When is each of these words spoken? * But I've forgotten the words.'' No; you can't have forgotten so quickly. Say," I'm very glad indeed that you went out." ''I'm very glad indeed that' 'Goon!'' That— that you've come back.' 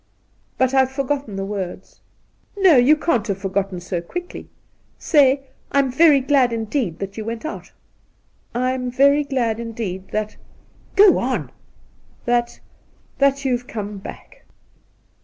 * 0.31 0.57
But 0.57 0.73
I've 0.73 0.89
forgotten 0.89 1.35
the 1.35 1.45
words.'' 1.45 2.01
No; 2.57 2.75
you 2.75 2.95
can't 2.95 3.27
have 3.27 3.37
forgotten 3.37 3.79
so 3.79 4.01
quickly. 4.01 4.49
Say," 4.97 5.43
I'm 5.71 5.91
very 5.91 6.21
glad 6.21 6.51
indeed 6.51 6.97
that 6.97 7.17
you 7.17 7.23
went 7.25 7.45
out." 7.45 7.71
''I'm 8.65 8.89
very 8.89 9.23
glad 9.23 9.59
indeed 9.59 10.07
that' 10.09 10.37
'Goon!'' 10.95 11.51
That— 12.25 12.59
that 13.19 13.45
you've 13.45 13.67
come 13.67 13.99
back.' 13.99 14.43